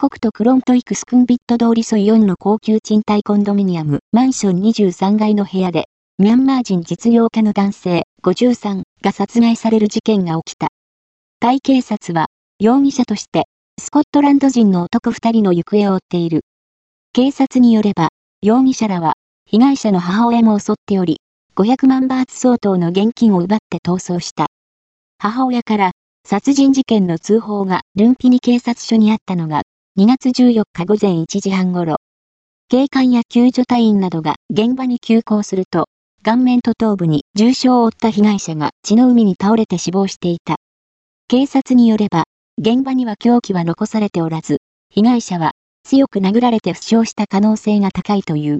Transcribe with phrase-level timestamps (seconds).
[0.00, 10.68] コクトクロントイクスクンビット通りソイ4の高級賃貸コンドミニアムマンション23階の部屋で、ミャンマー人実業家の男性53が殺害される事件が起きた。
[11.38, 12.28] タイ警察は、
[12.58, 13.44] 容疑者として、
[13.78, 16.46] スコットランド人の男2人の行方を追っている。
[17.12, 18.08] 警察によれば、
[18.40, 21.18] 容疑者らは、被害者の母親も襲っており、
[21.56, 24.46] 500万バーツ相当の現金を奪って逃走した。
[25.18, 25.90] 母親から、
[26.26, 29.60] 殺人事件の通報がルンピニ警察署にあったのが、
[29.98, 31.96] 2月14日午前1時半ごろ。
[32.70, 35.88] 警官や救助隊員などが現場に急行すると、
[36.22, 40.56] 顔面と頭部に重傷を負った被害者が血の海に倒れて死亡していた。
[41.28, 42.24] 警察によれば、
[42.58, 48.58] 現場には凶器は残されておらず、被害者は強く殴られて負傷した可能性が高いという。